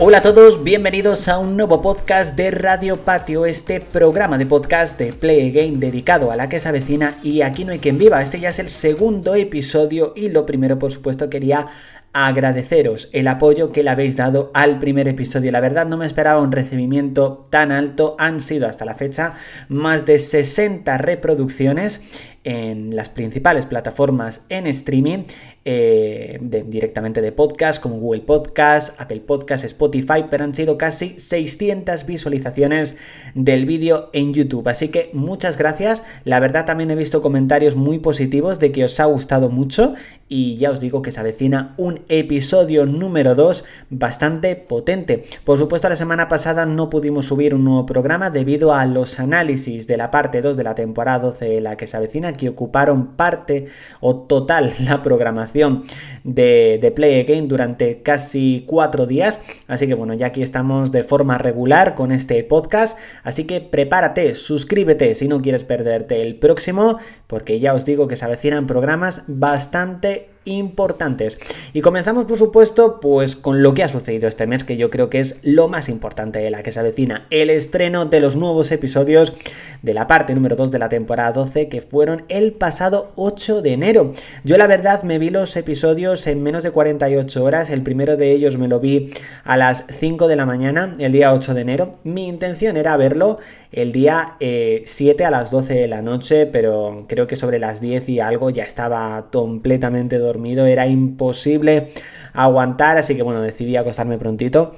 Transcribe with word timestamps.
Hola 0.00 0.18
a 0.18 0.22
todos, 0.22 0.64
bienvenidos 0.64 1.28
a 1.28 1.38
un 1.38 1.56
nuevo 1.56 1.80
podcast 1.80 2.34
de 2.34 2.50
Radio 2.50 2.96
Patio, 2.96 3.46
este 3.46 3.80
programa 3.80 4.36
de 4.38 4.44
podcast 4.44 4.98
de 4.98 5.12
Play 5.12 5.52
Game 5.52 5.76
dedicado 5.76 6.32
a 6.32 6.36
la 6.36 6.48
que 6.48 6.58
se 6.58 6.98
y 7.22 7.42
aquí 7.42 7.64
no 7.64 7.70
hay 7.70 7.78
quien 7.78 7.96
viva. 7.96 8.20
Este 8.20 8.40
ya 8.40 8.48
es 8.48 8.58
el 8.58 8.70
segundo 8.70 9.36
episodio 9.36 10.12
y 10.16 10.30
lo 10.30 10.46
primero, 10.46 10.80
por 10.80 10.90
supuesto, 10.90 11.30
quería 11.30 11.68
agradeceros 12.12 13.08
el 13.12 13.28
apoyo 13.28 13.70
que 13.70 13.84
le 13.84 13.90
habéis 13.90 14.16
dado 14.16 14.50
al 14.52 14.80
primer 14.80 15.06
episodio. 15.06 15.52
La 15.52 15.60
verdad 15.60 15.86
no 15.86 15.96
me 15.96 16.06
esperaba 16.06 16.40
un 16.40 16.52
recibimiento 16.52 17.46
tan 17.50 17.70
alto. 17.70 18.16
Han 18.18 18.40
sido 18.40 18.66
hasta 18.66 18.84
la 18.84 18.96
fecha 18.96 19.34
más 19.68 20.06
de 20.06 20.18
60 20.18 20.98
reproducciones 20.98 22.00
en 22.44 22.94
las 22.94 23.08
principales 23.08 23.66
plataformas 23.66 24.42
en 24.50 24.66
streaming 24.66 25.24
eh, 25.64 26.38
directamente 26.66 27.22
de 27.22 27.32
podcast 27.32 27.82
como 27.82 27.96
Google 27.96 28.20
Podcast, 28.20 29.00
Apple 29.00 29.20
Podcast, 29.20 29.64
Spotify, 29.64 30.26
pero 30.30 30.44
han 30.44 30.54
sido 30.54 30.76
casi 30.76 31.18
600 31.18 32.04
visualizaciones 32.04 32.96
del 33.34 33.64
vídeo 33.64 34.10
en 34.12 34.34
YouTube. 34.34 34.68
Así 34.68 34.88
que 34.88 35.08
muchas 35.14 35.56
gracias. 35.56 36.02
La 36.24 36.38
verdad 36.38 36.66
también 36.66 36.90
he 36.90 36.96
visto 36.96 37.22
comentarios 37.22 37.76
muy 37.76 37.98
positivos 37.98 38.60
de 38.60 38.72
que 38.72 38.84
os 38.84 39.00
ha 39.00 39.06
gustado 39.06 39.48
mucho 39.48 39.94
y 40.28 40.56
ya 40.56 40.70
os 40.70 40.80
digo 40.80 41.00
que 41.00 41.12
se 41.12 41.20
avecina 41.20 41.74
un 41.78 42.00
episodio 42.10 42.84
número 42.84 43.34
2 43.34 43.64
bastante 43.88 44.56
potente. 44.56 45.24
Por 45.44 45.56
supuesto 45.56 45.88
la 45.88 45.96
semana 45.96 46.28
pasada 46.28 46.66
no 46.66 46.90
pudimos 46.90 47.24
subir 47.24 47.54
un 47.54 47.64
nuevo 47.64 47.86
programa 47.86 48.28
debido 48.28 48.74
a 48.74 48.84
los 48.84 49.18
análisis 49.18 49.86
de 49.86 49.96
la 49.96 50.10
parte 50.10 50.42
2 50.42 50.58
de 50.58 50.64
la 50.64 50.74
temporada 50.74 51.20
12 51.20 51.44
de 51.46 51.60
la 51.62 51.76
que 51.78 51.86
se 51.86 51.96
avecina 51.96 52.33
que 52.34 52.48
ocuparon 52.48 53.16
parte 53.16 53.66
o 54.00 54.16
total 54.16 54.72
la 54.84 55.02
programación 55.02 55.84
de, 56.24 56.78
de 56.80 56.90
Play 56.90 57.20
Again 57.20 57.48
durante 57.48 58.02
casi 58.02 58.64
cuatro 58.66 59.06
días. 59.06 59.40
Así 59.66 59.86
que 59.86 59.94
bueno, 59.94 60.14
ya 60.14 60.26
aquí 60.26 60.42
estamos 60.42 60.92
de 60.92 61.02
forma 61.02 61.38
regular 61.38 61.94
con 61.94 62.12
este 62.12 62.42
podcast. 62.44 62.98
Así 63.22 63.44
que 63.44 63.60
prepárate, 63.60 64.34
suscríbete 64.34 65.14
si 65.14 65.28
no 65.28 65.40
quieres 65.40 65.64
perderte 65.64 66.22
el 66.22 66.36
próximo, 66.36 66.98
porque 67.26 67.60
ya 67.60 67.74
os 67.74 67.84
digo 67.84 68.08
que 68.08 68.16
se 68.16 68.24
avecinan 68.24 68.66
programas 68.66 69.22
bastante 69.26 70.33
importantes. 70.44 71.38
Y 71.72 71.80
comenzamos, 71.80 72.24
por 72.26 72.38
supuesto, 72.38 73.00
pues 73.00 73.36
con 73.36 73.62
lo 73.62 73.74
que 73.74 73.82
ha 73.82 73.88
sucedido 73.88 74.28
este 74.28 74.46
mes, 74.46 74.64
que 74.64 74.76
yo 74.76 74.90
creo 74.90 75.10
que 75.10 75.20
es 75.20 75.38
lo 75.42 75.68
más 75.68 75.88
importante 75.88 76.38
de 76.38 76.50
la 76.50 76.62
que 76.62 76.72
se 76.72 76.80
avecina, 76.80 77.26
el 77.30 77.50
estreno 77.50 78.06
de 78.06 78.20
los 78.20 78.36
nuevos 78.36 78.70
episodios 78.72 79.34
de 79.82 79.94
la 79.94 80.06
parte 80.06 80.34
número 80.34 80.56
2 80.56 80.70
de 80.70 80.78
la 80.78 80.88
temporada 80.88 81.32
12, 81.32 81.68
que 81.68 81.80
fueron 81.80 82.24
el 82.28 82.52
pasado 82.52 83.12
8 83.16 83.62
de 83.62 83.72
enero. 83.72 84.12
Yo 84.44 84.56
la 84.56 84.66
verdad 84.66 85.02
me 85.02 85.18
vi 85.18 85.30
los 85.30 85.56
episodios 85.56 86.26
en 86.26 86.42
menos 86.42 86.62
de 86.62 86.70
48 86.70 87.44
horas, 87.44 87.70
el 87.70 87.82
primero 87.82 88.16
de 88.16 88.32
ellos 88.32 88.56
me 88.56 88.68
lo 88.68 88.80
vi 88.80 89.12
a 89.44 89.56
las 89.56 89.84
5 89.88 90.28
de 90.28 90.36
la 90.36 90.46
mañana, 90.46 90.94
el 90.98 91.12
día 91.12 91.32
8 91.32 91.54
de 91.54 91.60
enero. 91.60 91.92
Mi 92.04 92.28
intención 92.28 92.76
era 92.76 92.96
verlo 92.96 93.38
el 93.74 93.90
día 93.90 94.36
7 94.38 94.86
eh, 95.22 95.26
a 95.26 95.30
las 95.30 95.50
12 95.50 95.74
de 95.74 95.88
la 95.88 96.00
noche, 96.00 96.46
pero 96.46 97.06
creo 97.08 97.26
que 97.26 97.34
sobre 97.34 97.58
las 97.58 97.80
10 97.80 98.08
y 98.08 98.20
algo 98.20 98.50
ya 98.50 98.62
estaba 98.62 99.30
completamente 99.32 100.18
dormido 100.18 100.64
era 100.66 100.86
imposible 100.86 101.88
aguantar, 102.32 102.98
así 102.98 103.16
que 103.16 103.22
bueno, 103.22 103.42
decidí 103.42 103.76
acostarme 103.76 104.16
prontito. 104.16 104.76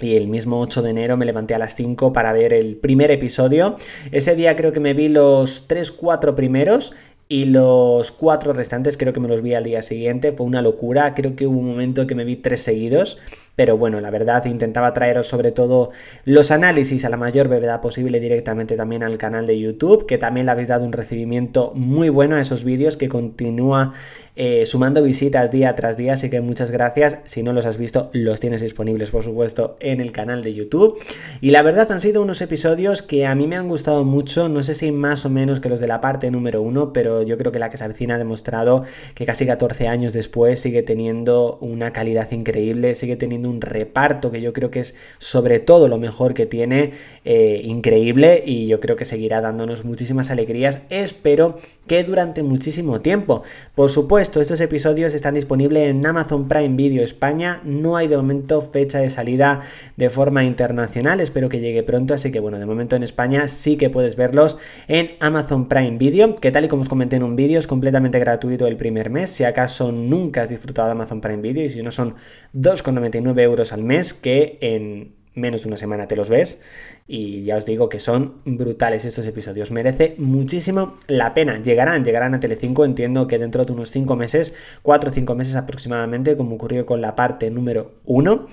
Y 0.00 0.16
el 0.16 0.28
mismo 0.28 0.60
8 0.60 0.82
de 0.82 0.90
enero 0.90 1.16
me 1.16 1.26
levanté 1.26 1.54
a 1.54 1.58
las 1.58 1.74
5 1.74 2.12
para 2.12 2.32
ver 2.32 2.52
el 2.52 2.76
primer 2.76 3.10
episodio. 3.10 3.76
Ese 4.10 4.34
día 4.34 4.56
creo 4.56 4.72
que 4.72 4.80
me 4.80 4.94
vi 4.94 5.08
los 5.08 5.68
3-4 5.68 6.34
primeros 6.34 6.92
y 7.28 7.44
los 7.44 8.10
cuatro 8.10 8.54
restantes 8.54 8.96
creo 8.96 9.12
que 9.12 9.20
me 9.20 9.28
los 9.28 9.42
vi 9.42 9.52
al 9.52 9.64
día 9.64 9.82
siguiente. 9.82 10.32
Fue 10.32 10.46
una 10.46 10.62
locura. 10.62 11.14
Creo 11.14 11.36
que 11.36 11.46
hubo 11.46 11.58
un 11.58 11.66
momento 11.66 12.06
que 12.06 12.14
me 12.14 12.24
vi 12.24 12.36
tres 12.36 12.62
seguidos. 12.62 13.18
Pero 13.58 13.76
bueno, 13.76 14.00
la 14.00 14.12
verdad 14.12 14.44
intentaba 14.44 14.92
traeros 14.92 15.26
sobre 15.26 15.50
todo 15.50 15.90
los 16.24 16.52
análisis 16.52 17.04
a 17.04 17.08
la 17.08 17.16
mayor 17.16 17.48
brevedad 17.48 17.80
posible 17.80 18.20
directamente 18.20 18.76
también 18.76 19.02
al 19.02 19.18
canal 19.18 19.48
de 19.48 19.58
YouTube, 19.58 20.06
que 20.06 20.16
también 20.16 20.46
le 20.46 20.52
habéis 20.52 20.68
dado 20.68 20.84
un 20.84 20.92
recibimiento 20.92 21.72
muy 21.74 22.08
bueno 22.08 22.36
a 22.36 22.40
esos 22.40 22.62
vídeos, 22.62 22.96
que 22.96 23.08
continúa 23.08 23.94
eh, 24.40 24.66
sumando 24.66 25.02
visitas 25.02 25.50
día 25.50 25.74
tras 25.74 25.96
día, 25.96 26.12
así 26.12 26.30
que 26.30 26.40
muchas 26.40 26.70
gracias. 26.70 27.18
Si 27.24 27.42
no 27.42 27.52
los 27.52 27.66
has 27.66 27.76
visto, 27.76 28.10
los 28.12 28.38
tienes 28.38 28.60
disponibles, 28.60 29.10
por 29.10 29.24
supuesto, 29.24 29.76
en 29.80 30.00
el 30.00 30.12
canal 30.12 30.44
de 30.44 30.54
YouTube. 30.54 30.96
Y 31.40 31.50
la 31.50 31.62
verdad 31.62 31.90
han 31.90 32.00
sido 32.00 32.22
unos 32.22 32.40
episodios 32.40 33.02
que 33.02 33.26
a 33.26 33.34
mí 33.34 33.48
me 33.48 33.56
han 33.56 33.66
gustado 33.66 34.04
mucho, 34.04 34.48
no 34.48 34.62
sé 34.62 34.74
si 34.74 34.92
más 34.92 35.26
o 35.26 35.30
menos 35.30 35.58
que 35.58 35.68
los 35.68 35.80
de 35.80 35.88
la 35.88 36.00
parte 36.00 36.30
número 36.30 36.62
uno, 36.62 36.92
pero 36.92 37.24
yo 37.24 37.36
creo 37.36 37.50
que 37.50 37.58
la 37.58 37.68
que 37.68 37.78
se 37.78 37.82
avecina 37.82 38.14
ha 38.14 38.18
demostrado 38.18 38.84
que 39.16 39.26
casi 39.26 39.44
14 39.44 39.88
años 39.88 40.12
después 40.12 40.60
sigue 40.60 40.84
teniendo 40.84 41.58
una 41.60 41.92
calidad 41.92 42.30
increíble, 42.30 42.94
sigue 42.94 43.16
teniendo 43.16 43.47
un 43.48 43.60
reparto 43.60 44.30
que 44.30 44.40
yo 44.40 44.52
creo 44.52 44.70
que 44.70 44.80
es 44.80 44.94
sobre 45.18 45.60
todo 45.60 45.88
lo 45.88 45.98
mejor 45.98 46.34
que 46.34 46.46
tiene, 46.46 46.92
eh, 47.24 47.60
increíble 47.64 48.42
y 48.44 48.66
yo 48.66 48.80
creo 48.80 48.96
que 48.96 49.04
seguirá 49.04 49.40
dándonos 49.40 49.84
muchísimas 49.84 50.30
alegrías. 50.30 50.82
Espero 50.90 51.58
que 51.86 52.04
durante 52.04 52.42
muchísimo 52.42 53.00
tiempo. 53.00 53.42
Por 53.74 53.90
supuesto, 53.90 54.40
estos 54.40 54.60
episodios 54.60 55.14
están 55.14 55.34
disponibles 55.34 55.88
en 55.88 56.04
Amazon 56.06 56.48
Prime 56.48 56.76
Video 56.76 57.02
España. 57.02 57.60
No 57.64 57.96
hay 57.96 58.08
de 58.08 58.16
momento 58.16 58.60
fecha 58.60 58.98
de 58.98 59.10
salida 59.10 59.62
de 59.96 60.10
forma 60.10 60.44
internacional. 60.44 61.20
Espero 61.20 61.48
que 61.48 61.60
llegue 61.60 61.82
pronto. 61.82 62.14
Así 62.14 62.30
que 62.30 62.40
bueno, 62.40 62.58
de 62.58 62.66
momento 62.66 62.96
en 62.96 63.02
España 63.02 63.48
sí 63.48 63.76
que 63.76 63.90
puedes 63.90 64.16
verlos 64.16 64.58
en 64.86 65.12
Amazon 65.20 65.68
Prime 65.68 65.98
Video, 65.98 66.34
que 66.34 66.50
tal 66.50 66.64
y 66.64 66.68
como 66.68 66.82
os 66.82 66.88
comenté 66.88 67.16
en 67.16 67.22
un 67.22 67.36
vídeo 67.36 67.58
es 67.58 67.66
completamente 67.66 68.18
gratuito 68.18 68.66
el 68.66 68.76
primer 68.76 69.10
mes. 69.10 69.30
Si 69.30 69.44
acaso 69.44 69.92
nunca 69.92 70.42
has 70.42 70.50
disfrutado 70.50 70.88
de 70.88 70.92
Amazon 70.92 71.20
Prime 71.20 71.42
Video 71.42 71.64
y 71.64 71.70
si 71.70 71.82
no 71.82 71.90
son 71.90 72.14
2,99 72.54 73.37
euros 73.42 73.72
al 73.72 73.82
mes 73.82 74.14
que 74.14 74.58
en 74.60 75.18
menos 75.38 75.62
de 75.62 75.68
una 75.68 75.76
semana 75.76 76.08
te 76.08 76.16
los 76.16 76.28
ves. 76.28 76.60
Y 77.06 77.44
ya 77.44 77.56
os 77.56 77.64
digo 77.64 77.88
que 77.88 77.98
son 77.98 78.42
brutales 78.44 79.06
estos 79.06 79.26
episodios, 79.26 79.70
merece 79.70 80.14
muchísimo 80.18 80.98
la 81.06 81.32
pena, 81.32 81.62
llegarán, 81.62 82.04
llegarán 82.04 82.34
a 82.34 82.40
Telecinco, 82.40 82.84
entiendo 82.84 83.26
que 83.26 83.38
dentro 83.38 83.64
de 83.64 83.72
unos 83.72 83.90
5 83.90 84.14
meses, 84.14 84.52
4 84.82 85.10
o 85.10 85.12
5 85.14 85.34
meses 85.34 85.56
aproximadamente, 85.56 86.36
como 86.36 86.56
ocurrió 86.56 86.84
con 86.84 87.00
la 87.00 87.16
parte 87.16 87.50
número 87.50 87.92
1 88.04 88.48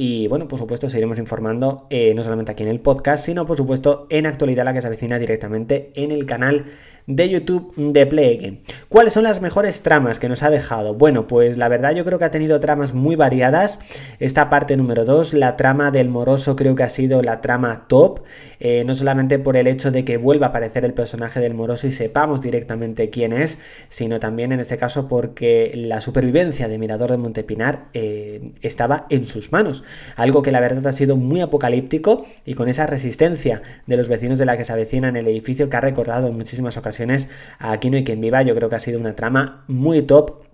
y 0.00 0.28
bueno, 0.28 0.46
por 0.46 0.60
supuesto, 0.60 0.88
seguiremos 0.88 1.18
informando 1.18 1.88
eh, 1.90 2.14
no 2.14 2.22
solamente 2.22 2.52
aquí 2.52 2.62
en 2.62 2.68
el 2.68 2.78
podcast, 2.78 3.26
sino 3.26 3.44
por 3.46 3.56
supuesto 3.56 4.06
en 4.10 4.26
actualidad 4.26 4.64
la 4.64 4.72
que 4.72 4.80
se 4.80 4.86
avecina 4.86 5.18
directamente 5.18 5.90
en 5.96 6.12
el 6.12 6.24
canal 6.24 6.66
de 7.08 7.28
YouTube 7.30 7.72
de 7.74 8.06
Play 8.06 8.62
¿Cuáles 8.90 9.14
son 9.14 9.24
las 9.24 9.40
mejores 9.40 9.82
tramas 9.82 10.18
que 10.18 10.28
nos 10.28 10.42
ha 10.42 10.50
dejado? 10.50 10.94
Bueno, 10.94 11.26
pues 11.26 11.56
la 11.56 11.68
verdad 11.68 11.94
yo 11.94 12.04
creo 12.04 12.18
que 12.18 12.26
ha 12.26 12.30
tenido 12.30 12.60
tramas 12.60 12.92
muy 12.92 13.16
variadas. 13.16 13.80
Esta 14.20 14.50
parte 14.50 14.76
número 14.76 15.06
2, 15.06 15.32
la 15.32 15.56
trama 15.56 15.90
del 15.90 16.10
moroso 16.10 16.54
creo 16.54 16.76
que 16.76 16.82
ha 16.82 16.88
sido 16.90 17.22
la 17.22 17.40
trama 17.40 17.86
top, 17.88 18.20
eh, 18.60 18.84
no 18.84 18.94
solamente 18.94 19.38
por 19.38 19.56
el 19.56 19.66
hecho 19.66 19.90
de 19.90 20.04
que 20.04 20.18
vuelva 20.18 20.46
a 20.46 20.48
aparecer 20.50 20.84
el 20.84 20.92
personaje 20.92 21.40
del 21.40 21.54
moroso 21.54 21.86
y 21.86 21.92
sepamos 21.92 22.42
directamente 22.42 23.08
quién 23.08 23.32
es, 23.32 23.58
sino 23.88 24.20
también 24.20 24.52
en 24.52 24.60
este 24.60 24.76
caso 24.76 25.08
porque 25.08 25.72
la 25.74 26.02
supervivencia 26.02 26.68
de 26.68 26.78
Mirador 26.78 27.10
de 27.10 27.16
Montepinar 27.16 27.88
eh, 27.94 28.52
estaba 28.60 29.06
en 29.08 29.24
sus 29.24 29.50
manos. 29.50 29.82
Algo 30.16 30.42
que 30.42 30.52
la 30.52 30.60
verdad 30.60 30.86
ha 30.86 30.92
sido 30.92 31.16
muy 31.16 31.40
apocalíptico 31.40 32.26
y 32.44 32.54
con 32.54 32.68
esa 32.68 32.86
resistencia 32.86 33.62
de 33.86 33.96
los 33.96 34.08
vecinos 34.08 34.38
de 34.38 34.46
la 34.46 34.56
que 34.56 34.64
se 34.64 34.72
avecina 34.72 35.08
en 35.08 35.16
el 35.16 35.28
edificio 35.28 35.70
que 35.70 35.76
ha 35.76 35.80
recordado 35.80 36.28
en 36.28 36.36
muchísimas 36.36 36.76
ocasiones 36.76 37.30
a 37.58 37.78
Aquí 37.78 37.90
no 37.90 37.96
hay 37.96 38.02
quien 38.02 38.20
viva, 38.20 38.42
yo 38.42 38.56
creo 38.56 38.68
que 38.68 38.74
ha 38.74 38.80
sido 38.80 38.98
una 38.98 39.14
trama 39.14 39.64
muy 39.68 40.02
top 40.02 40.47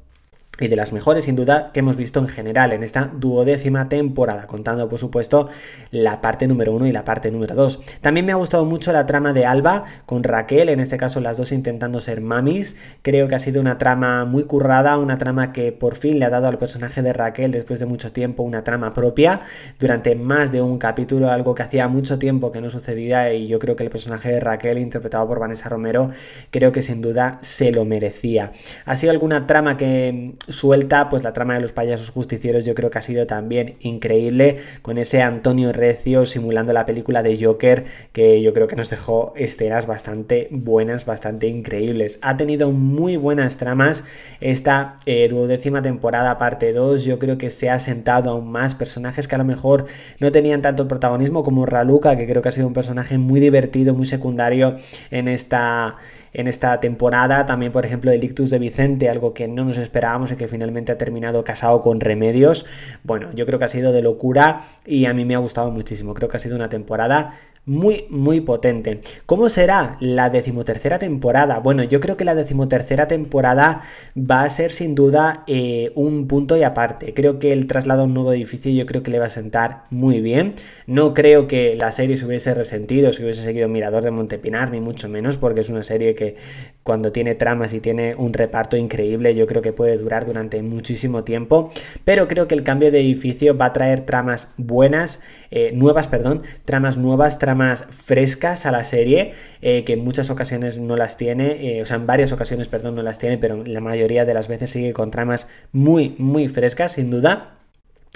y 0.61 0.69
de 0.69 0.77
las 0.77 0.93
mejores 0.93 1.25
sin 1.25 1.37
duda 1.37 1.71
que 1.73 1.81
hemos 1.81 1.97
visto 1.97 2.21
en 2.21 2.29
general 2.29 2.73
en 2.73 2.83
esta 2.83 3.11
duodécima 3.13 3.89
temporada, 3.89 4.47
contando 4.47 4.89
por 4.89 4.99
supuesto 4.99 5.49
la 5.91 6.21
parte 6.21 6.47
número 6.47 6.73
uno 6.73 6.87
y 6.87 6.93
la 6.93 7.05
parte 7.05 7.31
número 7.31 7.55
2. 7.55 7.81
También 8.01 8.27
me 8.27 8.33
ha 8.33 8.37
gustado 8.37 8.65
mucho 8.65 8.93
la 8.93 9.07
trama 9.07 9.33
de 9.33 9.47
Alba 9.47 9.85
con 10.07 10.23
Raquel, 10.23 10.69
en 10.69 10.81
este 10.81 10.97
caso 10.97 11.21
las 11.21 11.37
dos 11.37 11.53
intentando 11.53 12.01
ser 12.01 12.21
mamis. 12.21 12.77
Creo 13.03 13.27
que 13.27 13.35
ha 13.35 13.39
sido 13.39 13.61
una 13.61 13.79
trama 13.79 14.25
muy 14.25 14.45
currada, 14.45 14.99
una 14.99 15.19
trama 15.19 15.53
que 15.53 15.73
por 15.73 15.97
fin 15.97 16.19
le 16.19 16.25
ha 16.25 16.31
dado 16.31 16.47
al 16.47 16.59
personaje 16.59 17.03
de 17.03 17.13
Raquel 17.13 17.51
después 17.51 17.81
de 17.81 17.87
mucho 17.87 18.13
tiempo 18.13 18.43
una 18.43 18.63
trama 18.63 18.95
propia 18.95 19.41
durante 19.79 20.15
más 20.15 20.53
de 20.53 20.63
un 20.63 20.79
capítulo, 20.79 21.31
algo 21.31 21.55
que 21.55 21.63
hacía 21.63 21.89
mucho 21.89 22.19
tiempo 22.19 22.53
que 22.53 22.61
no 22.61 22.71
sucedía 22.71 23.33
y 23.33 23.49
yo 23.49 23.59
creo 23.59 23.77
que 23.77 23.83
el 23.83 23.91
personaje 23.91 24.31
de 24.31 24.41
Raquel 24.41 24.79
interpretado 24.79 25.27
por 25.27 25.41
Vanessa 25.41 25.69
Romero 25.69 26.11
creo 26.51 26.71
que 26.73 26.83
sin 26.83 27.01
duda 27.03 27.39
se 27.41 27.73
lo 27.73 27.85
merecía. 27.85 28.53
Ha 28.85 28.97
sido 28.97 29.11
alguna 29.11 29.47
trama 29.47 29.77
que 29.77 30.35
suelta, 30.49 31.09
pues 31.09 31.23
la 31.23 31.33
trama 31.33 31.55
de 31.55 31.61
los 31.61 31.73
payasos 31.73 32.11
justicieros 32.11 32.65
yo 32.65 32.75
creo 32.75 32.91
que 32.91 32.99
ha 32.99 33.03
sido 33.03 33.27
también 33.27 33.77
increíble, 33.81 34.59
con 34.83 34.99
ese 34.99 35.23
Antonio 35.23 35.73
Recio 35.73 36.27
simulando 36.27 36.73
la 36.73 36.85
película 36.85 37.23
de 37.23 37.43
Joker, 37.43 37.85
que 38.13 38.43
yo 38.43 38.53
creo 38.53 38.67
que 38.67 38.77
nos 38.77 38.91
dejó 38.91 39.33
escenas 39.37 39.87
bastante 39.87 40.49
buenas, 40.51 41.07
bastante 41.07 41.47
increíbles. 41.47 42.19
Ha 42.23 42.37
tenido 42.37 42.71
muy 42.71 43.17
buenas 43.17 43.57
tramas 43.57 44.05
esta 44.41 44.97
eh, 45.07 45.29
duodécima 45.29 45.83
temporada, 45.83 46.39
parte 46.39 46.73
2, 46.73 47.05
yo 47.05 47.19
creo 47.19 47.39
que 47.39 47.51
se 47.51 47.71
ha 47.71 47.79
sentado 47.79 48.31
aún 48.31 48.51
más 48.51 48.75
personajes 48.75 49.29
que 49.29 49.35
a 49.35 49.39
lo 49.39 49.45
mejor 49.45 49.87
no 50.21 50.33
tenían 50.33 50.63
tanto 50.63 50.89
protagonismo 50.89 51.43
como 51.43 51.67
Raluca, 51.67 52.17
que 52.17 52.27
creo 52.27 52.43
que 52.43 52.49
ha 52.49 52.53
sido 52.53 52.67
un 52.67 52.75
personaje 52.75 53.19
muy 53.19 53.41
divertido, 53.41 53.95
muy 53.95 54.07
secundario 54.07 54.77
en 55.11 55.29
esta 55.29 55.97
en 56.35 56.49
esta 56.49 56.81
temporada. 56.81 57.47
También, 57.47 57.73
por 57.73 57.87
ejemplo, 57.87 58.11
el 58.11 58.23
ictus 58.23 58.51
de 58.51 58.59
Vicente, 58.59 59.09
algo 59.09 59.33
que 59.33 59.49
no 59.49 59.65
nos 59.65 59.79
esperábamos 59.79 60.31
que 60.37 60.49
finalmente 60.49 60.93
ha 60.93 60.99
terminado 60.99 61.45
casado 61.45 61.81
con 61.83 62.01
remedios. 62.01 62.67
Bueno, 63.03 63.31
yo 63.35 63.47
creo 63.47 63.59
que 63.59 63.65
ha 63.65 63.69
sido 63.69 63.93
de 63.93 64.03
locura 64.03 64.65
y 64.85 65.07
a 65.07 65.15
mí 65.15 65.25
me 65.25 65.35
ha 65.35 65.39
gustado 65.39 65.71
muchísimo. 65.71 66.15
Creo 66.15 66.29
que 66.29 66.37
ha 66.37 66.41
sido 66.41 66.57
una 66.57 66.69
temporada 66.69 67.35
muy, 67.67 68.07
muy 68.11 68.41
potente. 68.41 69.01
¿Cómo 69.27 69.49
será 69.49 69.97
la 70.01 70.29
decimotercera 70.29 70.99
temporada? 70.99 71.61
Bueno, 71.61 71.83
yo 71.83 72.01
creo 72.01 72.17
que 72.17 72.25
la 72.25 72.35
decimotercera 72.35 73.09
temporada 73.09 73.83
va 74.17 74.43
a 74.43 74.49
ser 74.51 74.71
sin 74.71 74.95
duda 74.95 75.45
eh, 75.47 75.91
un 75.95 76.29
punto 76.29 76.57
y 76.57 76.63
aparte. 76.63 77.15
Creo 77.15 77.39
que 77.39 77.53
el 77.53 77.67
traslado 77.67 78.03
a 78.03 78.05
un 78.05 78.15
nuevo 78.15 78.33
edificio 78.33 78.71
yo 78.71 78.85
creo 78.87 79.03
que 79.03 79.11
le 79.11 79.19
va 79.19 79.27
a 79.27 79.31
sentar 79.31 79.85
muy 79.91 80.21
bien. 80.21 80.53
No 80.87 81.15
creo 81.15 81.47
que 81.47 81.75
la 81.77 81.91
serie 81.91 82.17
se 82.17 82.27
hubiese 82.27 82.53
resentido, 82.53 83.13
si 83.13 83.23
hubiese 83.23 83.43
seguido 83.43 83.69
Mirador 83.69 84.05
de 84.05 84.11
Montepinar, 84.11 84.71
ni 84.71 84.81
mucho 84.81 85.09
menos, 85.09 85.37
porque 85.37 85.63
es 85.63 85.71
una 85.71 85.83
serie 85.83 86.15
que 86.15 86.37
cuando 86.83 87.13
tiene 87.13 87.35
tramas 87.35 87.73
y 87.73 87.81
tiene 87.81 88.15
un 88.15 88.35
reparto 88.35 88.77
increíble, 88.77 89.35
yo 89.35 89.47
creo 89.47 89.63
que 89.63 89.73
puede 89.73 89.97
durar 89.97 90.27
durante 90.27 90.63
muchísimo 90.63 91.25
tiempo. 91.25 91.71
Pero 92.05 92.29
creo 92.29 92.47
que 92.47 92.55
el 92.55 92.63
cambio 92.63 92.93
de 92.93 93.01
edificio 93.01 93.57
va 93.57 93.67
a 93.67 93.73
traer 93.73 94.03
tramas 94.03 94.49
buenas, 94.59 95.23
eh, 95.51 95.73
nuevas, 95.73 96.09
perdón, 96.09 96.43
tramas 96.67 96.99
nuevas, 96.99 97.39
tramas 97.39 97.54
más 97.55 97.87
frescas 97.91 98.67
a 98.67 98.73
la 98.73 98.85
serie, 98.85 99.33
eh, 99.63 99.85
que 99.85 99.95
en 99.95 100.05
muchas 100.05 100.31
ocasiones 100.31 100.79
no 100.79 100.97
las 100.97 101.17
tiene, 101.17 101.79
eh, 101.79 101.83
o 101.83 101.87
sea, 101.87 101.97
en 101.97 102.07
varias 102.07 102.33
ocasiones, 102.33 102.69
perdón, 102.69 102.97
no 102.97 103.03
las 103.03 103.19
tiene, 103.19 103.39
pero 103.39 103.65
la 103.65 103.81
mayoría 103.81 104.25
de 104.25 104.35
las 104.35 104.49
veces 104.49 104.71
sigue 104.71 104.93
con 104.93 105.11
tramas 105.11 105.49
muy, 105.73 106.15
muy 106.19 106.49
frescas, 106.49 106.93
sin 106.93 107.11
duda. 107.11 107.64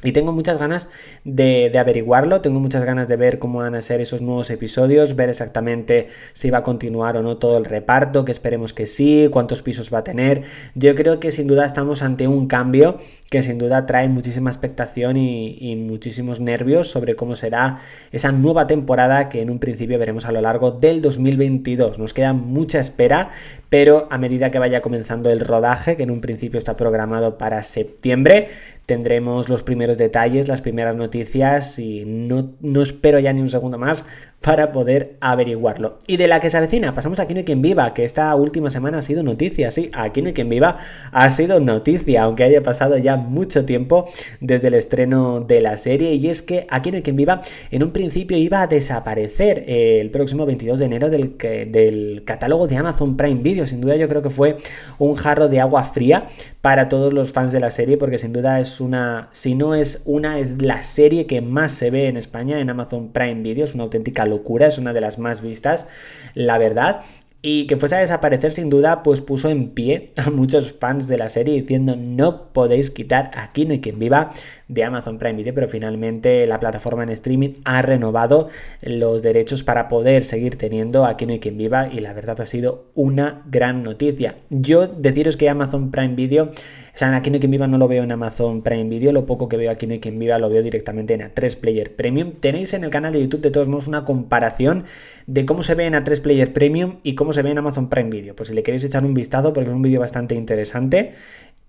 Y 0.04 0.12
tengo 0.12 0.30
muchas 0.30 0.58
ganas 0.58 0.88
de, 1.24 1.72
averiguarlo, 1.76 2.40
tengo 2.40 2.60
muchas 2.60 2.84
ganas 2.84 3.08
de 3.08 3.16
ver 3.16 3.40
cómo 3.40 3.58
van 3.58 3.74
a 3.74 3.80
ser 3.80 4.00
esos 4.00 4.22
nuevos 4.22 4.48
episodios, 4.48 5.16
ver 5.16 5.28
exactamente 5.28 6.06
si 6.32 6.50
va 6.50 6.58
a 6.58 6.62
continuar 6.62 7.16
o 7.16 7.22
no 7.22 7.38
todo 7.38 7.58
el 7.58 7.64
reparto, 7.64 8.24
que 8.24 8.30
esperemos 8.30 8.72
que 8.72 8.86
sí, 8.86 9.28
cuántos 9.32 9.62
pisos 9.62 9.92
va 9.92 9.98
a 9.98 10.04
tener. 10.04 10.42
Yo 10.76 10.94
creo 10.94 11.18
que 11.18 11.32
sin 11.32 11.48
duda 11.48 11.66
estamos 11.66 12.02
ante 12.02 12.28
un 12.28 12.46
cambio 12.46 12.98
que 13.28 13.42
sin 13.42 13.58
duda 13.58 13.86
trae 13.86 14.08
muchísima 14.08 14.50
expectación 14.50 15.16
y, 15.16 15.74
muchísimos 15.76 16.40
nervios 16.40 16.88
sobre 16.88 17.16
cómo 17.16 17.34
será 17.34 17.78
esa 18.12 18.30
nueva 18.32 18.66
temporada 18.66 19.28
que 19.28 19.42
en 19.42 19.50
un 19.50 19.58
principio 19.58 19.98
veremos 19.98 20.24
a 20.26 20.32
lo 20.32 20.40
largo 20.40 20.70
del 20.70 21.02
2022. 21.02 21.98
Nos 21.98 22.14
queda 22.14 22.32
mucha 22.32 22.78
espera, 22.78 23.30
pero 23.68 24.06
a 24.10 24.18
medida 24.18 24.50
que 24.50 24.58
vaya 24.58 24.80
comenzando 24.80 25.30
el 25.30 25.40
rodaje, 25.40 25.96
que 25.96 26.04
en 26.04 26.10
un 26.10 26.20
principio 26.20 26.56
está 26.56 26.76
programado 26.76 27.36
para 27.36 27.62
septiembre, 27.62 28.48
tendremos 28.88 29.50
los 29.50 29.62
primeros 29.62 29.98
detalles, 29.98 30.48
las 30.48 30.62
primeras 30.62 30.96
noticias 30.96 31.78
y 31.78 32.06
no, 32.06 32.54
no 32.62 32.80
espero 32.80 33.18
ya 33.18 33.34
ni 33.34 33.42
un 33.42 33.50
segundo 33.50 33.76
más 33.76 34.06
para 34.40 34.70
poder 34.72 35.16
averiguarlo. 35.20 35.98
Y 36.06 36.16
de 36.16 36.28
la 36.28 36.40
que 36.40 36.48
se 36.48 36.56
avecina, 36.56 36.94
pasamos 36.94 37.18
a 37.18 37.22
Aquí 37.28 37.34
no 37.34 37.38
hay 37.38 37.44
quien 37.44 37.60
viva, 37.60 37.92
que 37.92 38.04
esta 38.04 38.34
última 38.34 38.70
semana 38.70 38.98
ha 38.98 39.02
sido 39.02 39.22
noticia, 39.22 39.70
sí, 39.70 39.90
Aquí 39.92 40.22
no 40.22 40.28
hay 40.28 40.32
quien 40.32 40.48
viva 40.48 40.78
ha 41.12 41.28
sido 41.30 41.60
noticia, 41.60 42.22
aunque 42.22 42.44
haya 42.44 42.62
pasado 42.62 42.96
ya 42.96 43.16
mucho 43.16 43.66
tiempo 43.66 44.08
desde 44.40 44.68
el 44.68 44.74
estreno 44.74 45.40
de 45.40 45.60
la 45.60 45.76
serie, 45.76 46.14
y 46.14 46.28
es 46.28 46.40
que 46.42 46.66
Aquí 46.70 46.90
no 46.90 46.96
hay 46.96 47.02
quien 47.02 47.16
viva 47.16 47.40
en 47.70 47.82
un 47.82 47.90
principio 47.90 48.36
iba 48.38 48.62
a 48.62 48.66
desaparecer 48.66 49.64
eh, 49.66 50.00
el 50.00 50.10
próximo 50.10 50.46
22 50.46 50.78
de 50.78 50.84
enero 50.84 51.10
del, 51.10 51.36
del 51.36 52.22
catálogo 52.24 52.66
de 52.68 52.76
Amazon 52.76 53.16
Prime 53.16 53.42
Video, 53.42 53.66
sin 53.66 53.80
duda 53.80 53.96
yo 53.96 54.08
creo 54.08 54.22
que 54.22 54.30
fue 54.30 54.56
un 54.98 55.16
jarro 55.16 55.48
de 55.48 55.60
agua 55.60 55.84
fría 55.84 56.28
para 56.60 56.88
todos 56.88 57.12
los 57.12 57.32
fans 57.32 57.52
de 57.52 57.60
la 57.60 57.70
serie, 57.70 57.96
porque 57.96 58.18
sin 58.18 58.32
duda 58.32 58.60
es 58.60 58.80
una, 58.80 59.28
si 59.32 59.54
no 59.54 59.74
es 59.74 60.02
una, 60.04 60.38
es 60.38 60.62
la 60.62 60.82
serie 60.82 61.26
que 61.26 61.40
más 61.40 61.72
se 61.72 61.90
ve 61.90 62.06
en 62.06 62.16
España 62.16 62.60
en 62.60 62.70
Amazon 62.70 63.12
Prime 63.12 63.42
Video, 63.42 63.64
es 63.64 63.74
una 63.74 63.84
auténtica 63.84 64.24
locura, 64.28 64.68
es 64.68 64.78
una 64.78 64.92
de 64.92 65.00
las 65.00 65.18
más 65.18 65.42
vistas, 65.42 65.88
la 66.34 66.58
verdad. 66.58 67.00
Y 67.40 67.68
que 67.68 67.76
fuese 67.76 67.94
a 67.94 68.00
desaparecer 68.00 68.50
sin 68.50 68.68
duda, 68.68 69.04
pues 69.04 69.20
puso 69.20 69.48
en 69.48 69.68
pie 69.68 70.06
a 70.16 70.28
muchos 70.28 70.72
fans 70.72 71.06
de 71.06 71.18
la 71.18 71.28
serie 71.28 71.54
diciendo 71.54 71.94
no 71.96 72.52
podéis 72.52 72.90
quitar 72.90 73.30
Aquí 73.34 73.64
no 73.64 73.74
hay 73.74 73.80
quien 73.80 74.00
viva 74.00 74.30
de 74.66 74.82
Amazon 74.82 75.18
Prime 75.18 75.36
Video, 75.36 75.54
pero 75.54 75.68
finalmente 75.68 76.44
la 76.48 76.58
plataforma 76.58 77.04
en 77.04 77.10
streaming 77.10 77.50
ha 77.64 77.80
renovado 77.80 78.48
los 78.82 79.22
derechos 79.22 79.62
para 79.62 79.86
poder 79.86 80.24
seguir 80.24 80.58
teniendo 80.58 81.04
Aquí 81.04 81.26
no 81.26 81.32
hay 81.32 81.38
quien 81.38 81.56
viva 81.56 81.88
y 81.88 82.00
la 82.00 82.12
verdad 82.12 82.40
ha 82.40 82.44
sido 82.44 82.86
una 82.96 83.44
gran 83.46 83.84
noticia. 83.84 84.34
Yo 84.50 84.88
deciros 84.88 85.36
que 85.36 85.48
Amazon 85.48 85.92
Prime 85.92 86.16
Video, 86.16 86.50
o 86.94 86.96
sea, 86.96 87.14
Aquí 87.16 87.30
no 87.30 87.34
hay 87.34 87.40
quien 87.40 87.50
viva 87.50 87.66
no 87.66 87.78
lo 87.78 87.88
veo 87.88 88.02
en 88.02 88.12
Amazon 88.12 88.62
Prime 88.62 88.88
Video, 88.88 89.12
lo 89.12 89.26
poco 89.26 89.48
que 89.48 89.56
veo 89.56 89.70
Aquí 89.70 89.86
no 89.86 89.94
hay 89.94 90.00
quien 90.00 90.18
viva 90.18 90.38
lo 90.38 90.48
veo 90.48 90.62
directamente 90.62 91.14
en 91.14 91.20
A3 91.20 91.56
Player 91.56 91.94
Premium. 91.94 92.32
Tenéis 92.32 92.74
en 92.74 92.84
el 92.84 92.90
canal 92.90 93.12
de 93.12 93.20
YouTube 93.20 93.40
de 93.40 93.50
todos 93.50 93.68
modos 93.68 93.88
una 93.88 94.04
comparación 94.04 94.84
de 95.26 95.44
cómo 95.44 95.62
se 95.62 95.74
ve 95.74 95.86
en 95.86 95.94
A3 95.94 96.20
Player 96.20 96.52
Premium 96.52 96.96
y 97.02 97.14
cómo 97.14 97.32
se 97.32 97.42
ve 97.42 97.50
en 97.50 97.58
Amazon 97.58 97.88
Prime 97.88 98.10
Video. 98.10 98.34
Pues 98.34 98.48
si 98.48 98.54
le 98.54 98.62
queréis 98.62 98.84
echar 98.84 99.04
un 99.04 99.14
vistazo, 99.14 99.52
porque 99.52 99.68
es 99.68 99.74
un 99.74 99.82
vídeo 99.82 100.00
bastante 100.00 100.34
interesante, 100.34 101.12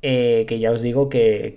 eh, 0.02 0.46
que 0.48 0.60
ya 0.60 0.72
os 0.72 0.82
digo 0.82 1.10
que, 1.10 1.54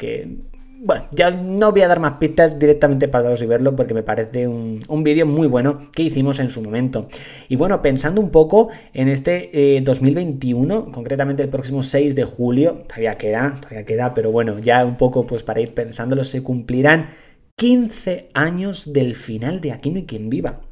bueno, 0.85 1.07
ya 1.13 1.31
no 1.31 1.71
voy 1.71 1.83
a 1.83 1.89
dar 1.89 2.01
más 2.01 2.15
pistas 2.15 2.59
directamente 2.59 3.07
para 3.07 3.33
y 3.33 3.47
verlo 3.47 3.77
porque 3.77 3.95
me 3.95 4.03
parece 4.03 4.49
un, 4.49 4.81
vídeo 5.05 5.27
muy 5.27 5.47
bueno 5.47 5.79
que 5.95 6.03
hicimos 6.03 6.41
en 6.41 6.51
su 6.51 6.61
momento. 6.61 7.07
Y 7.49 7.55
bueno, 7.55 7.81
pensando 7.83 8.21
un 8.21 8.31
poco 8.31 8.69
en 8.93 9.07
este 9.07 9.81
2021, 9.85 10.79
eh, 10.89 10.93
concretamente 10.93 11.45
el 11.45 11.49
próximo 11.49 11.85
6 11.85 12.17
de 12.17 12.25
julio, 12.25 12.83
todavía 12.89 13.15
queda, 13.15 13.55
todavía 13.61 13.85
queda, 13.85 14.13
pero 14.13 14.33
bueno, 14.33 14.59
ya 14.59 14.85
un 14.85 14.97
poco 14.97 15.25
pues 15.25 15.45
para 15.45 15.61
ir 15.61 15.73
pensándolo, 15.73 16.25
se 16.25 16.43
cumplirán 16.43 17.11
15 17.57 18.31
años 18.35 18.93
del 18.93 19.15
final 19.15 19.61
de 19.61 19.71
Aquí 19.71 19.91
no 19.91 19.99
hay 19.99 20.07
quien 20.07 20.31
viva. 20.31 20.63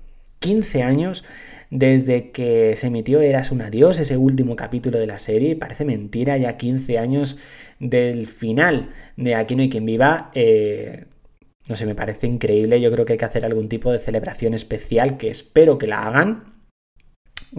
15 0.40 0.82
años 0.82 1.24
desde 1.70 2.32
que 2.32 2.74
se 2.74 2.88
emitió 2.88 3.20
Eras 3.20 3.52
un 3.52 3.62
adiós, 3.62 4.00
ese 4.00 4.16
último 4.16 4.56
capítulo 4.56 4.98
de 4.98 5.06
la 5.06 5.18
serie. 5.20 5.54
Parece 5.54 5.84
mentira, 5.84 6.36
ya 6.36 6.56
15 6.56 6.98
años 6.98 7.38
del 7.80 8.28
final 8.28 8.90
de 9.16 9.34
Aquí 9.34 9.56
no 9.56 9.62
hay 9.62 9.70
quien 9.70 9.84
viva. 9.84 10.30
Eh, 10.34 11.06
no 11.68 11.74
sé, 11.74 11.86
me 11.86 11.94
parece 11.94 12.26
increíble. 12.26 12.80
Yo 12.80 12.92
creo 12.92 13.04
que 13.04 13.14
hay 13.14 13.18
que 13.18 13.24
hacer 13.24 13.44
algún 13.44 13.68
tipo 13.68 13.90
de 13.90 13.98
celebración 13.98 14.54
especial 14.54 15.16
que 15.16 15.28
espero 15.28 15.78
que 15.78 15.88
la 15.88 16.06
hagan. 16.06 16.59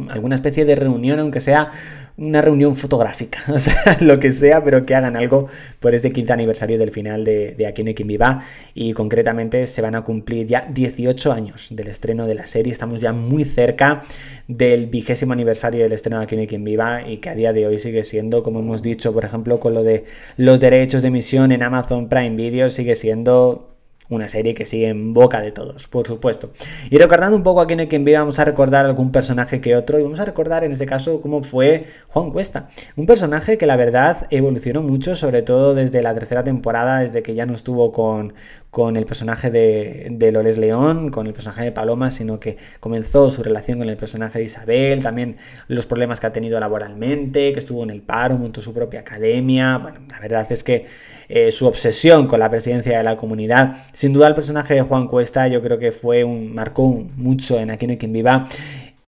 Alguna 0.09 0.35
especie 0.35 0.63
de 0.63 0.75
reunión, 0.75 1.19
aunque 1.19 1.41
sea 1.41 1.71
una 2.17 2.41
reunión 2.41 2.75
fotográfica, 2.75 3.41
o 3.53 3.59
sea, 3.59 3.97
lo 3.99 4.19
que 4.19 4.31
sea, 4.31 4.63
pero 4.63 4.85
que 4.85 4.95
hagan 4.95 5.15
algo 5.15 5.47
por 5.79 5.95
este 5.95 6.11
quinto 6.11 6.33
aniversario 6.33 6.77
del 6.77 6.91
final 6.91 7.25
de, 7.25 7.55
de 7.55 7.67
Aquí 7.67 7.83
no 7.83 7.89
hay 7.89 7.95
quien 7.95 8.07
viva. 8.07 8.43
Y 8.73 8.93
concretamente 8.93 9.65
se 9.65 9.81
van 9.81 9.95
a 9.95 10.03
cumplir 10.03 10.47
ya 10.47 10.67
18 10.71 11.31
años 11.31 11.67
del 11.71 11.87
estreno 11.87 12.27
de 12.27 12.35
la 12.35 12.45
serie, 12.45 12.71
estamos 12.71 13.01
ya 13.01 13.11
muy 13.11 13.43
cerca 13.43 14.03
del 14.47 14.87
vigésimo 14.87 15.33
aniversario 15.33 15.83
del 15.83 15.93
estreno 15.93 16.19
de 16.19 16.25
Aquí 16.25 16.35
no 16.35 16.41
hay 16.41 16.47
quien 16.47 16.63
viva 16.63 17.07
y 17.07 17.17
que 17.17 17.29
a 17.29 17.35
día 17.35 17.53
de 17.53 17.67
hoy 17.67 17.77
sigue 17.77 18.03
siendo, 18.03 18.43
como 18.43 18.59
hemos 18.59 18.81
dicho, 18.81 19.13
por 19.13 19.25
ejemplo, 19.25 19.59
con 19.59 19.73
lo 19.73 19.83
de 19.83 20.05
los 20.37 20.59
derechos 20.59 21.01
de 21.01 21.09
emisión 21.09 21.51
en 21.51 21.63
Amazon 21.63 22.07
Prime 22.07 22.35
Video, 22.35 22.69
sigue 22.69 22.95
siendo 22.95 23.70
una 24.11 24.29
serie 24.29 24.53
que 24.53 24.65
sigue 24.65 24.89
en 24.89 25.13
boca 25.13 25.41
de 25.41 25.51
todos, 25.51 25.87
por 25.87 26.05
supuesto. 26.05 26.51
Y 26.89 26.97
recordando 26.97 27.35
un 27.35 27.43
poco 27.43 27.61
a 27.61 27.67
quién 27.67 27.79
hay 27.79 27.87
quien 27.87 28.05
vive, 28.05 28.17
vamos 28.17 28.39
a 28.39 28.45
recordar 28.45 28.85
algún 28.85 29.11
personaje 29.11 29.61
que 29.61 29.75
otro 29.75 29.99
y 29.99 30.03
vamos 30.03 30.19
a 30.19 30.25
recordar 30.25 30.63
en 30.63 30.71
este 30.71 30.85
caso 30.85 31.21
cómo 31.21 31.43
fue 31.43 31.85
Juan 32.09 32.31
Cuesta. 32.31 32.69
Un 32.95 33.05
personaje 33.05 33.57
que 33.57 33.65
la 33.65 33.77
verdad 33.77 34.27
evolucionó 34.29 34.81
mucho, 34.81 35.15
sobre 35.15 35.41
todo 35.41 35.73
desde 35.73 36.01
la 36.01 36.13
tercera 36.13 36.43
temporada, 36.43 36.99
desde 36.99 37.23
que 37.23 37.33
ya 37.33 37.45
no 37.45 37.53
estuvo 37.53 37.91
con, 37.91 38.33
con 38.69 38.97
el 38.97 39.05
personaje 39.05 39.49
de, 39.49 40.07
de 40.11 40.31
Loles 40.31 40.57
León, 40.57 41.09
con 41.09 41.27
el 41.27 41.33
personaje 41.33 41.63
de 41.63 41.71
Paloma, 41.71 42.11
sino 42.11 42.39
que 42.39 42.57
comenzó 42.79 43.29
su 43.29 43.43
relación 43.43 43.79
con 43.79 43.89
el 43.89 43.97
personaje 43.97 44.39
de 44.39 44.45
Isabel, 44.45 45.03
también 45.03 45.37
los 45.67 45.85
problemas 45.85 46.19
que 46.19 46.27
ha 46.27 46.31
tenido 46.31 46.59
laboralmente, 46.59 47.53
que 47.53 47.59
estuvo 47.59 47.83
en 47.83 47.89
el 47.89 48.01
paro, 48.01 48.37
montó 48.37 48.61
su 48.61 48.73
propia 48.73 49.01
academia. 49.01 49.77
Bueno, 49.77 49.99
la 50.09 50.19
verdad 50.19 50.51
es 50.51 50.63
que 50.63 50.85
eh, 51.33 51.49
su 51.51 51.65
obsesión 51.65 52.27
con 52.27 52.41
la 52.41 52.51
presidencia 52.51 52.97
de 52.97 53.03
la 53.05 53.15
comunidad. 53.15 53.85
Sin 54.01 54.13
duda 54.13 54.27
el 54.27 54.33
personaje 54.33 54.73
de 54.73 54.81
Juan 54.81 55.05
Cuesta 55.07 55.47
yo 55.47 55.61
creo 55.61 55.77
que 55.77 55.91
fue 55.91 56.23
un, 56.23 56.55
marcó 56.55 56.87
mucho 56.87 57.59
en 57.59 57.69
Aquí 57.69 57.85
no 57.85 57.99
quien 57.99 58.11
viva. 58.11 58.47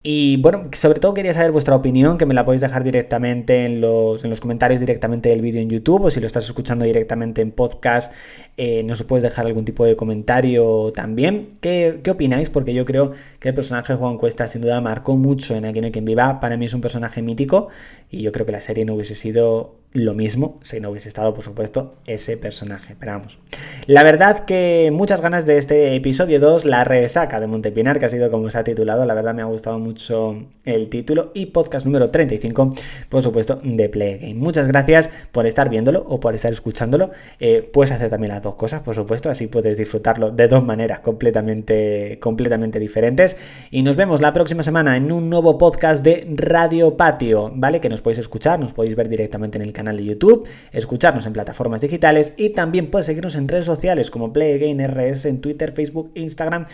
Y 0.03 0.37
bueno, 0.37 0.69
sobre 0.71 0.99
todo 0.99 1.15
quería 1.15 1.33
saber 1.33 1.51
vuestra 1.51 1.75
opinión, 1.75 2.19
que 2.19 2.27
me 2.27 2.35
la 2.35 2.45
podéis 2.45 2.61
dejar 2.61 2.83
directamente 2.83 3.65
en 3.65 3.81
los, 3.81 4.23
en 4.23 4.29
los 4.29 4.39
comentarios 4.39 4.79
directamente 4.79 5.29
del 5.29 5.41
vídeo 5.41 5.61
en 5.61 5.69
YouTube 5.71 6.03
o 6.03 6.11
si 6.11 6.19
lo 6.19 6.27
estás 6.27 6.45
escuchando 6.45 6.85
directamente 6.85 7.41
en 7.41 7.49
podcast, 7.49 8.13
eh, 8.55 8.83
nos 8.83 9.01
puedes 9.01 9.23
dejar 9.23 9.47
algún 9.47 9.65
tipo 9.65 9.83
de 9.83 9.95
comentario 9.95 10.93
también. 10.93 11.47
¿Qué, 11.59 12.01
¿Qué, 12.03 12.11
opináis? 12.11 12.51
Porque 12.51 12.75
yo 12.75 12.85
creo 12.85 13.13
que 13.39 13.49
el 13.49 13.55
personaje 13.55 13.93
de 13.93 13.97
Juan 13.97 14.19
Cuesta 14.19 14.47
sin 14.47 14.61
duda 14.61 14.79
marcó 14.79 15.15
mucho 15.15 15.55
en 15.55 15.65
Aquí 15.65 15.81
no 15.81 15.91
quien 15.91 16.05
viva. 16.05 16.39
Para 16.39 16.55
mí 16.55 16.65
es 16.65 16.73
un 16.75 16.81
personaje 16.81 17.23
mítico 17.23 17.69
y 18.11 18.21
yo 18.21 18.31
creo 18.31 18.45
que 18.45 18.51
la 18.51 18.59
serie 18.59 18.85
no 18.85 18.93
hubiese 18.93 19.15
sido 19.15 19.73
lo 19.93 20.15
mismo 20.15 20.59
si 20.63 20.79
no 20.79 20.89
hubiese 20.89 21.07
estado, 21.07 21.33
por 21.33 21.43
supuesto, 21.43 21.95
ese 22.07 22.35
personaje. 22.35 22.95
Pero 22.99 23.13
vamos. 23.13 23.39
La 23.85 24.03
verdad 24.03 24.45
que 24.45 24.89
muchas 24.91 25.21
ganas 25.21 25.45
de 25.45 25.57
este 25.57 25.95
episodio 25.95 26.39
2, 26.39 26.65
la 26.65 26.83
resaca 26.83 27.39
de 27.39 27.47
Montepinar, 27.47 27.99
que 27.99 28.05
ha 28.05 28.09
sido 28.09 28.31
como 28.31 28.49
se 28.49 28.57
ha 28.57 28.63
titulado. 28.63 29.05
La 29.05 29.13
verdad 29.13 29.35
me 29.35 29.43
ha 29.43 29.45
gustado 29.45 29.77
mucho 29.77 30.47
el 30.65 30.89
título. 30.89 31.31
Y 31.35 31.47
podcast 31.47 31.85
número 31.85 32.09
35, 32.09 32.73
por 33.09 33.21
supuesto, 33.21 33.61
de 33.63 33.87
Play 33.89 34.17
Game. 34.17 34.35
Muchas 34.35 34.67
gracias 34.67 35.09
por 35.31 35.45
estar 35.45 35.69
viéndolo 35.69 36.03
o 36.07 36.19
por 36.19 36.33
estar 36.33 36.51
escuchándolo. 36.51 37.11
Eh, 37.39 37.61
puedes 37.61 37.91
hacer 37.91 38.09
también 38.09 38.33
las 38.33 38.41
dos 38.41 38.55
cosas, 38.55 38.81
por 38.81 38.95
supuesto. 38.95 39.29
Así 39.29 39.47
puedes 39.47 39.77
disfrutarlo 39.77 40.31
de 40.31 40.47
dos 40.47 40.63
maneras 40.63 41.01
completamente, 41.01 42.17
completamente 42.19 42.79
diferentes. 42.79 43.37
Y 43.69 43.83
nos 43.83 43.95
vemos 43.95 44.21
la 44.21 44.33
próxima 44.33 44.63
semana 44.63 44.97
en 44.97 45.11
un 45.11 45.29
nuevo 45.29 45.59
podcast 45.59 46.03
de 46.03 46.27
Radio 46.35 46.97
Patio, 46.97 47.51
¿vale? 47.53 47.79
Que 47.79 47.89
nos 47.89 48.01
podéis 48.01 48.19
escuchar, 48.19 48.59
nos 48.59 48.73
podéis 48.73 48.95
ver 48.95 49.07
directamente 49.07 49.57
en 49.57 49.61
el 49.61 49.73
canal 49.73 49.82
canal 49.83 49.97
de 49.97 50.05
YouTube, 50.05 50.47
escucharnos 50.71 51.25
en 51.25 51.33
plataformas 51.33 51.81
digitales 51.81 52.33
y 52.37 52.49
también 52.49 52.89
puedes 52.89 53.05
seguirnos 53.05 53.35
en 53.35 53.47
redes 53.47 53.65
sociales 53.65 54.09
como 54.09 54.31
PlayGameRS 54.31 55.25
en 55.25 55.41
Twitter, 55.41 55.73
Facebook, 55.73 56.11
Instagram. 56.15 56.65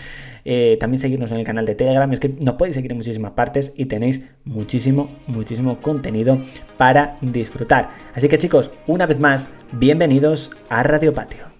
Eh, 0.45 0.77
también 0.79 0.99
seguirnos 0.99 1.31
en 1.31 1.37
el 1.37 1.45
canal 1.45 1.65
de 1.65 1.75
Telegram. 1.75 2.11
Es 2.11 2.19
que 2.19 2.29
nos 2.29 2.55
podéis 2.55 2.75
seguir 2.75 2.91
en 2.91 2.97
muchísimas 2.97 3.31
partes 3.31 3.73
y 3.75 3.85
tenéis 3.85 4.21
muchísimo, 4.45 5.09
muchísimo 5.27 5.79
contenido 5.79 6.41
para 6.77 7.15
disfrutar. 7.21 7.89
Así 8.13 8.27
que 8.29 8.37
chicos, 8.37 8.71
una 8.87 9.05
vez 9.05 9.19
más, 9.19 9.49
bienvenidos 9.73 10.51
a 10.69 10.83
Radio 10.83 11.13
Patio. 11.13 11.58